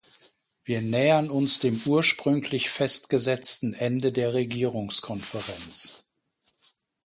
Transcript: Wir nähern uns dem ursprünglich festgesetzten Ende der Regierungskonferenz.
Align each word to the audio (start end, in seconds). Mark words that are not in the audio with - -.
Wir 0.63 0.81
nähern 0.81 1.29
uns 1.29 1.59
dem 1.59 1.79
ursprünglich 1.85 2.71
festgesetzten 2.71 3.75
Ende 3.75 4.11
der 4.11 4.33
Regierungskonferenz. 4.33 6.07